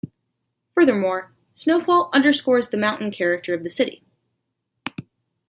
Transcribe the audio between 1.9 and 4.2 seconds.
underscores the mountain character of the city.